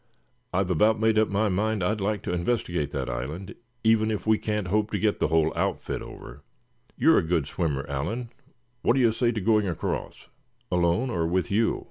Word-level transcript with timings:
"I've 0.51 0.71
about 0.71 0.99
made 0.99 1.19
up 1.19 1.27
my 1.29 1.47
mind 1.47 1.83
I'd 1.83 2.01
like 2.01 2.23
to 2.23 2.33
investigate 2.33 2.89
that 2.89 3.07
island, 3.07 3.53
even 3.83 4.09
if 4.09 4.25
we 4.25 4.39
can't 4.39 4.69
hope 4.69 4.89
to 4.89 4.97
get 4.97 5.19
the 5.19 5.27
whole 5.27 5.53
outfit 5.55 6.01
over. 6.01 6.41
You're 6.97 7.19
a 7.19 7.21
good 7.21 7.45
swimmer, 7.45 7.85
Allan, 7.87 8.31
what 8.81 8.93
do 8.95 8.99
you 8.99 9.11
say 9.11 9.31
to 9.31 9.39
going 9.39 9.67
across?" 9.67 10.27
"Alone, 10.71 11.11
or 11.11 11.27
with 11.27 11.51
you?" 11.51 11.79